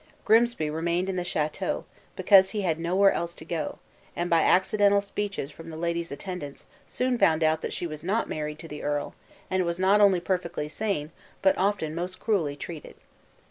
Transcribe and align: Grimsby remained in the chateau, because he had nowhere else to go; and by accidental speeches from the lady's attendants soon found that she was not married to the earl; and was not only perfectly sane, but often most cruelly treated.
Grimsby 0.25 0.67
remained 0.67 1.09
in 1.09 1.15
the 1.15 1.23
chateau, 1.23 1.85
because 2.15 2.49
he 2.49 2.61
had 2.61 2.79
nowhere 2.79 3.11
else 3.11 3.35
to 3.35 3.45
go; 3.45 3.77
and 4.15 4.31
by 4.31 4.41
accidental 4.41 4.99
speeches 4.99 5.51
from 5.51 5.69
the 5.69 5.77
lady's 5.77 6.11
attendants 6.11 6.65
soon 6.87 7.19
found 7.19 7.41
that 7.43 7.71
she 7.71 7.85
was 7.85 8.03
not 8.03 8.27
married 8.27 8.57
to 8.57 8.67
the 8.67 8.81
earl; 8.81 9.13
and 9.51 9.63
was 9.63 9.77
not 9.77 10.01
only 10.01 10.19
perfectly 10.19 10.67
sane, 10.67 11.11
but 11.43 11.55
often 11.55 11.93
most 11.93 12.19
cruelly 12.19 12.55
treated. 12.55 12.95